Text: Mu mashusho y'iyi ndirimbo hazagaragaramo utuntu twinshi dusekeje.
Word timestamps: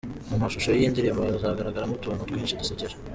Mu 0.29 0.35
mashusho 0.43 0.69
y'iyi 0.71 0.91
ndirimbo 0.91 1.21
hazagaragaramo 1.29 1.93
utuntu 1.95 2.27
twinshi 2.29 2.59
dusekeje. 2.59 2.95